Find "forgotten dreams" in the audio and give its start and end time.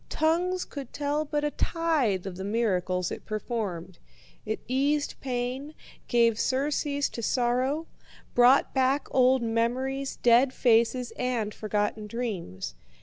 11.53-12.73